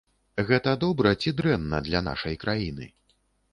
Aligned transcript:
Гэта 0.47 0.73
добра 0.83 1.11
ці 1.21 1.35
дрэнна 1.43 1.83
для 1.91 2.03
нашай 2.09 2.35
краіны? 2.47 2.91